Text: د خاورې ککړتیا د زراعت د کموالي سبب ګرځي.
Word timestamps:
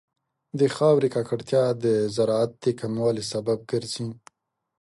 د 0.59 0.61
خاورې 0.75 1.07
ککړتیا 1.15 1.63
د 1.83 1.85
زراعت 2.15 2.51
د 2.63 2.65
کموالي 2.79 3.23
سبب 3.31 3.59
ګرځي. 3.71 4.07